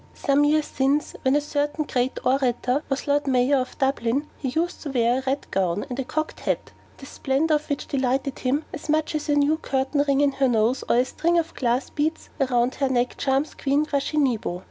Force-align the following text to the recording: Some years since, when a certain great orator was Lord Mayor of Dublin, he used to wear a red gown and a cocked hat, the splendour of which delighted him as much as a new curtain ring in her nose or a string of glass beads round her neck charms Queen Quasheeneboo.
Some 0.15 0.43
years 0.45 0.65
since, 0.65 1.13
when 1.21 1.35
a 1.35 1.41
certain 1.41 1.83
great 1.85 2.17
orator 2.25 2.81
was 2.89 3.05
Lord 3.05 3.27
Mayor 3.27 3.57
of 3.59 3.77
Dublin, 3.77 4.25
he 4.39 4.47
used 4.47 4.81
to 4.81 4.89
wear 4.89 5.19
a 5.19 5.23
red 5.27 5.51
gown 5.51 5.85
and 5.91 5.99
a 5.99 6.03
cocked 6.03 6.39
hat, 6.39 6.71
the 6.97 7.05
splendour 7.05 7.57
of 7.57 7.69
which 7.69 7.85
delighted 7.87 8.39
him 8.39 8.65
as 8.73 8.89
much 8.89 9.13
as 9.13 9.29
a 9.29 9.35
new 9.35 9.57
curtain 9.57 10.03
ring 10.07 10.21
in 10.21 10.31
her 10.31 10.47
nose 10.47 10.83
or 10.89 10.95
a 10.95 11.05
string 11.05 11.37
of 11.37 11.53
glass 11.53 11.91
beads 11.91 12.31
round 12.39 12.73
her 12.81 12.89
neck 12.89 13.15
charms 13.17 13.53
Queen 13.53 13.85
Quasheeneboo. 13.85 14.59